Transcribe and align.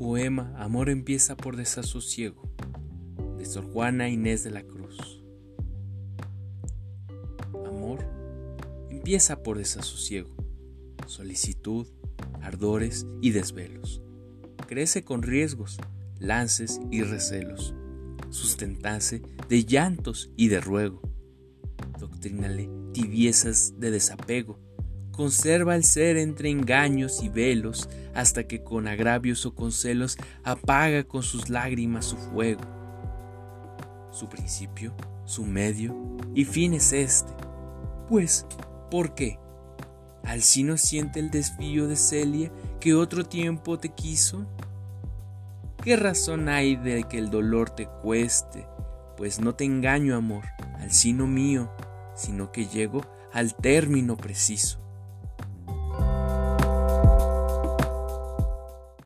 poema 0.00 0.54
Amor 0.56 0.88
empieza 0.88 1.36
por 1.36 1.56
desasosiego, 1.56 2.50
de 3.36 3.44
Sor 3.44 3.70
Juana 3.70 4.08
Inés 4.08 4.42
de 4.42 4.50
la 4.50 4.62
Cruz. 4.62 5.22
Amor 7.66 7.98
empieza 8.88 9.42
por 9.42 9.58
desasosiego, 9.58 10.34
solicitud, 11.06 11.86
ardores 12.40 13.06
y 13.20 13.32
desvelos. 13.32 14.00
Crece 14.66 15.04
con 15.04 15.22
riesgos, 15.22 15.76
lances 16.18 16.80
y 16.90 17.02
recelos. 17.02 17.74
Sustentase 18.30 19.20
de 19.50 19.64
llantos 19.66 20.30
y 20.34 20.48
de 20.48 20.62
ruego. 20.62 21.02
Doctrínale 21.98 22.70
tibiezas 22.94 23.74
de 23.78 23.90
desapego 23.90 24.58
conserva 25.20 25.76
el 25.76 25.84
ser 25.84 26.16
entre 26.16 26.48
engaños 26.48 27.22
y 27.22 27.28
velos, 27.28 27.90
hasta 28.14 28.44
que 28.44 28.62
con 28.62 28.88
agravios 28.88 29.44
o 29.44 29.54
con 29.54 29.70
celos 29.70 30.16
apaga 30.44 31.04
con 31.04 31.22
sus 31.22 31.50
lágrimas 31.50 32.06
su 32.06 32.16
fuego. 32.16 32.62
Su 34.10 34.30
principio, 34.30 34.94
su 35.26 35.44
medio 35.44 35.94
y 36.34 36.46
fin 36.46 36.72
es 36.72 36.94
este. 36.94 37.30
Pues, 38.08 38.46
¿por 38.90 39.14
qué? 39.14 39.38
¿Al 40.24 40.40
si 40.40 40.62
no 40.62 40.78
siente 40.78 41.20
el 41.20 41.30
desvío 41.30 41.86
de 41.86 41.96
Celia 41.96 42.50
que 42.80 42.94
otro 42.94 43.22
tiempo 43.22 43.78
te 43.78 43.90
quiso? 43.90 44.46
¿Qué 45.84 45.96
razón 45.96 46.48
hay 46.48 46.76
de 46.76 47.04
que 47.04 47.18
el 47.18 47.28
dolor 47.28 47.68
te 47.68 47.86
cueste? 48.00 48.66
Pues 49.18 49.38
no 49.38 49.54
te 49.54 49.64
engaño, 49.64 50.16
amor, 50.16 50.44
al 50.78 50.90
sino 50.92 51.26
mío, 51.26 51.70
sino 52.16 52.52
que 52.52 52.64
llego 52.64 53.02
al 53.34 53.54
término 53.54 54.16
preciso. 54.16 54.80